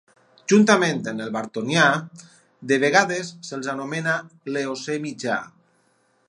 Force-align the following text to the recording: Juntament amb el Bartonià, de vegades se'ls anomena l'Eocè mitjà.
Juntament 0.51 1.01
amb 1.11 1.21
el 1.25 1.29
Bartonià, 1.35 1.83
de 2.71 2.79
vegades 2.85 3.31
se'ls 3.51 3.71
anomena 3.75 4.17
l'Eocè 4.57 4.97
mitjà. 5.07 5.39